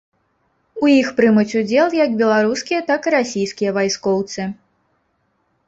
У 0.85 0.87
іх 1.01 1.11
прымуць 1.19 1.57
удзел 1.61 1.87
як 1.99 2.17
беларускія, 2.23 2.79
так 2.89 3.01
і 3.11 3.15
расійскія 3.19 3.77
вайскоўцы. 3.79 4.51